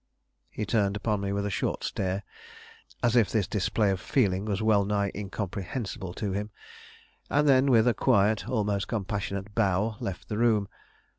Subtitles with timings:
[0.49, 2.23] He turned upon me with a short stare,
[3.03, 6.49] as if this display of feeling was well nigh incomprehensible to him;
[7.29, 10.69] and then, with a quiet, almost compassionate bow left the room.